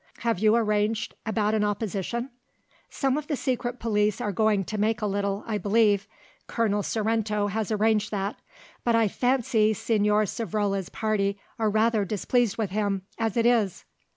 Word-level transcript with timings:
"Have 0.25 0.39
you 0.39 0.55
arranged 0.55 1.13
about 1.27 1.53
an 1.53 1.63
opposition?" 1.63 2.31
"Some 2.89 3.19
of 3.19 3.27
the 3.27 3.35
secret 3.35 3.79
police 3.79 4.19
are 4.19 4.31
going 4.31 4.63
to 4.63 4.79
make 4.79 4.99
a 4.99 5.05
little, 5.05 5.43
I 5.45 5.59
believe; 5.59 6.07
Colonel 6.47 6.81
Sorrento 6.81 7.45
has 7.49 7.71
arranged 7.71 8.09
that. 8.09 8.39
But 8.83 8.95
I 8.95 9.07
fancy 9.07 9.75
Señor 9.75 10.27
Savrola's 10.27 10.89
party 10.89 11.39
are 11.59 11.69
rather 11.69 12.03
displeased 12.03 12.57
with 12.57 12.71
him, 12.71 13.03
as 13.19 13.37
it 13.37 13.45
is." 13.45 13.85